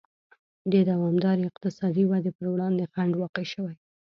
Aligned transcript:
د 0.71 0.73
دوامدارې 0.89 1.43
اقتصادي 1.49 2.03
ودې 2.07 2.31
پر 2.37 2.45
وړاندې 2.53 2.89
خنډ 2.93 3.13
واقع 3.21 3.45
شوی. 3.53 3.75